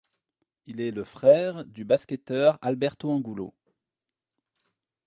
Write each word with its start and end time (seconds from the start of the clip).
Il 0.65 0.81
est 0.81 0.89
le 0.89 1.03
frère 1.03 1.63
du 1.63 1.85
basketteur 1.85 2.57
Alberto 2.63 3.11
Angulo. 3.11 3.53